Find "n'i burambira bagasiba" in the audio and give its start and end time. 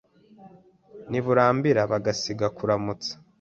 1.09-2.45